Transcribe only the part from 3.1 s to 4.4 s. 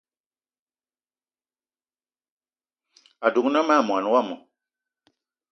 Adugna ma mwaní wama